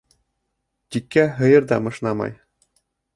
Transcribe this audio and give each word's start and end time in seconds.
Тиккә 0.95 1.25
һыйыр 1.41 1.67
ҙа 1.73 1.79
мышнамай. 1.89 2.33